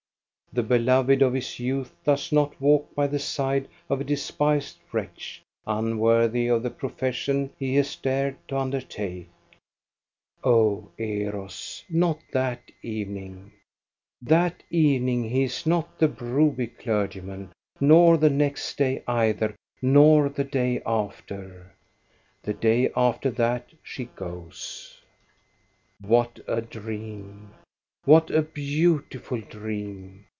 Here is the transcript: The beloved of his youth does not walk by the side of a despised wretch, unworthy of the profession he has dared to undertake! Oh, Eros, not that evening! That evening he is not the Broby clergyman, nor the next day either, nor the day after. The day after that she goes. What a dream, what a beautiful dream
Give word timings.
The 0.53 0.63
beloved 0.63 1.21
of 1.21 1.31
his 1.31 1.59
youth 1.59 1.95
does 2.03 2.33
not 2.33 2.59
walk 2.59 2.93
by 2.93 3.07
the 3.07 3.19
side 3.19 3.69
of 3.89 4.01
a 4.01 4.03
despised 4.03 4.79
wretch, 4.91 5.41
unworthy 5.65 6.49
of 6.49 6.61
the 6.63 6.69
profession 6.69 7.51
he 7.57 7.75
has 7.77 7.95
dared 7.95 8.35
to 8.49 8.57
undertake! 8.57 9.29
Oh, 10.43 10.89
Eros, 10.97 11.85
not 11.89 12.19
that 12.33 12.69
evening! 12.83 13.53
That 14.21 14.61
evening 14.69 15.23
he 15.29 15.43
is 15.43 15.65
not 15.65 15.97
the 15.97 16.09
Broby 16.09 16.67
clergyman, 16.67 17.53
nor 17.79 18.17
the 18.17 18.29
next 18.29 18.75
day 18.77 19.03
either, 19.07 19.55
nor 19.81 20.27
the 20.27 20.43
day 20.43 20.81
after. 20.85 21.71
The 22.43 22.53
day 22.55 22.91
after 22.93 23.31
that 23.31 23.69
she 23.81 24.03
goes. 24.17 24.99
What 26.01 26.41
a 26.45 26.61
dream, 26.61 27.53
what 28.03 28.29
a 28.29 28.41
beautiful 28.41 29.39
dream 29.39 30.25